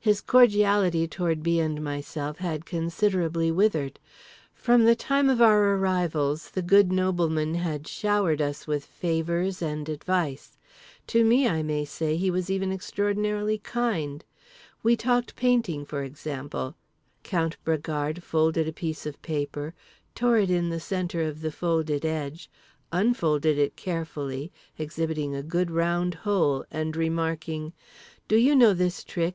His 0.00 0.22
cordiality 0.22 1.06
toward 1.06 1.42
B. 1.42 1.60
and 1.60 1.84
myself 1.84 2.38
had 2.38 2.64
considerably 2.64 3.52
withered. 3.52 4.00
From 4.54 4.84
the 4.86 4.96
time 4.96 5.28
of 5.28 5.42
our 5.42 5.74
arrivals 5.74 6.48
the 6.50 6.62
good 6.62 6.90
nobleman 6.90 7.56
had 7.56 7.86
showered 7.86 8.40
us 8.40 8.66
with 8.66 8.86
favours 8.86 9.60
and 9.60 9.86
advice. 9.90 10.56
To 11.08 11.26
me, 11.26 11.46
I 11.46 11.62
may 11.62 11.84
say, 11.84 12.16
he 12.16 12.30
was 12.30 12.48
even 12.48 12.72
extraordinarily 12.72 13.58
kind. 13.58 14.24
We 14.82 14.96
talked 14.96 15.36
painting, 15.36 15.84
for 15.84 16.02
example: 16.02 16.74
Count 17.22 17.58
Bragard 17.62 18.22
folded 18.22 18.66
a 18.66 18.72
piece 18.72 19.04
of 19.04 19.20
paper, 19.20 19.74
tore 20.14 20.38
it 20.38 20.48
in 20.50 20.70
the 20.70 20.80
centre 20.80 21.20
of 21.24 21.42
the 21.42 21.52
folded 21.52 22.02
edge, 22.06 22.48
unfolded 22.92 23.58
it 23.58 23.76
carefully, 23.76 24.50
exhibiting 24.78 25.34
a 25.34 25.42
good 25.42 25.70
round 25.70 26.14
hole, 26.14 26.64
and 26.70 26.96
remarking: 26.96 27.74
"Do 28.26 28.36
you 28.36 28.56
know 28.56 28.72
this 28.72 29.04
trick? 29.04 29.34